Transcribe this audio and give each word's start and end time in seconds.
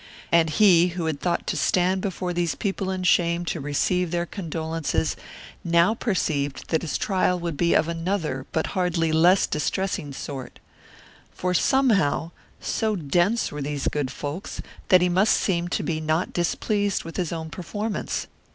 And 0.31 0.49
he 0.49 0.87
who 0.87 1.05
had 1.05 1.19
thought 1.21 1.45
to 1.45 1.55
stand 1.55 2.01
before 2.01 2.33
these 2.33 2.55
people 2.55 2.89
in 2.89 3.03
shame 3.03 3.45
to 3.45 3.59
receive 3.61 4.09
their 4.09 4.25
condolences 4.25 5.15
now 5.63 5.93
perceived 5.93 6.69
that 6.69 6.81
his 6.81 6.97
trial 6.97 7.37
would 7.39 7.55
be 7.55 7.75
of 7.75 7.87
another 7.87 8.47
but 8.51 8.65
hardly 8.73 9.11
less 9.11 9.45
distressing 9.45 10.11
sort. 10.11 10.59
For 11.29 11.53
somehow, 11.53 12.31
so 12.59 12.95
dense 12.95 13.51
were 13.51 13.61
these 13.61 13.87
good 13.89 14.09
folks, 14.09 14.59
that 14.87 15.01
he 15.01 15.07
must 15.09 15.35
seem 15.39 15.67
to 15.67 15.83
be 15.83 16.01
not 16.01 16.33
displeased 16.33 17.03
with 17.03 17.17
his 17.17 17.31
own 17.31 17.51
performance. 17.51 18.25